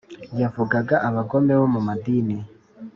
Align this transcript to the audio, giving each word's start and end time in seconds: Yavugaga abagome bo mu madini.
Yavugaga 0.41 0.95
abagome 1.07 1.53
bo 1.59 1.67
mu 1.73 1.81
madini. 1.87 2.37